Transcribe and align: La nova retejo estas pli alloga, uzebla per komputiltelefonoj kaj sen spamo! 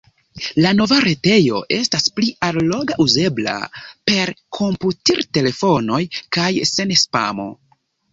La 0.65 0.69
nova 0.75 0.95
retejo 1.03 1.59
estas 1.75 2.07
pli 2.19 2.29
alloga, 2.47 2.97
uzebla 3.05 3.53
per 4.11 4.31
komputiltelefonoj 4.61 6.01
kaj 6.39 6.49
sen 6.71 6.95
spamo! 7.03 7.47